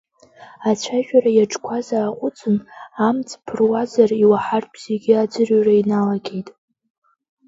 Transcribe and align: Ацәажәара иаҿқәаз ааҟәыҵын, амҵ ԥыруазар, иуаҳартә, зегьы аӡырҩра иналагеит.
Ацәажәара 0.69 1.31
иаҿқәаз 1.33 1.87
ааҟәыҵын, 1.97 2.57
амҵ 3.07 3.29
ԥыруазар, 3.45 4.09
иуаҳартә, 4.23 4.77
зегьы 4.83 5.13
аӡырҩра 5.17 5.73
иналагеит. 5.81 6.49